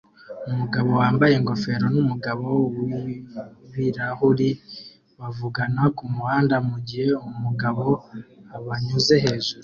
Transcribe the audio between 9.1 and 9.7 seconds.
hejuru